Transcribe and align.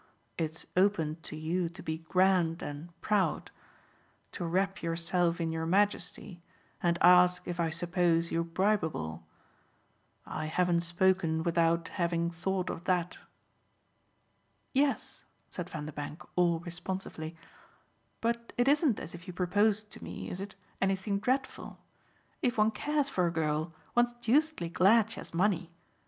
It's 0.35 0.65
open 0.75 1.17
to 1.21 1.35
you 1.35 1.69
to 1.69 1.83
be 1.83 1.99
grand 1.99 2.63
and 2.63 2.91
proud 3.01 3.51
to 4.31 4.43
wrap 4.43 4.81
yourself 4.81 5.39
in 5.39 5.51
your 5.51 5.67
majesty 5.67 6.41
and 6.81 6.97
ask 7.03 7.47
if 7.47 7.59
I 7.59 7.69
suppose 7.69 8.31
you 8.31 8.43
bribeable. 8.43 9.21
I 10.25 10.45
haven't 10.45 10.79
spoken 10.79 11.43
without 11.43 11.89
having 11.89 12.31
thought 12.31 12.71
of 12.71 12.85
that." 12.85 13.19
"Yes," 14.73 15.23
said 15.51 15.69
Vanderbank 15.69 16.23
all 16.35 16.57
responsively, 16.61 17.35
"but 18.21 18.53
it 18.57 18.67
isn't 18.67 18.99
as 18.99 19.13
if 19.13 19.27
you 19.27 19.33
proposed 19.33 19.91
to 19.91 20.03
me, 20.03 20.31
is 20.31 20.41
it, 20.41 20.55
anything 20.81 21.19
dreadful? 21.19 21.77
If 22.41 22.57
one 22.57 22.71
cares 22.71 23.07
for 23.07 23.27
a 23.27 23.31
girl 23.31 23.71
one's 23.93 24.13
deucedly 24.13 24.69
glad 24.69 25.11
she 25.11 25.19
has 25.19 25.31
money. 25.31 25.69